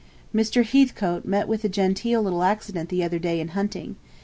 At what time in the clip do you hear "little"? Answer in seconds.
2.23-2.41